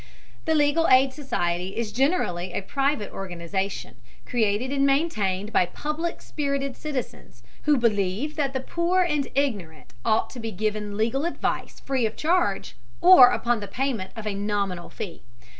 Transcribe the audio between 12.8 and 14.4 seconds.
or upon the payment of a